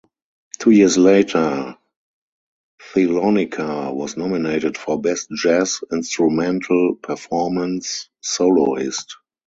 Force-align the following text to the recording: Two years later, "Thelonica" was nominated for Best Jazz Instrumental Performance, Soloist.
Two 0.57 0.71
years 0.71 0.97
later, 0.97 1.77
"Thelonica" 2.81 3.93
was 3.93 4.17
nominated 4.17 4.75
for 4.75 4.99
Best 4.99 5.27
Jazz 5.31 5.81
Instrumental 5.91 6.95
Performance, 6.95 8.09
Soloist. 8.21 9.17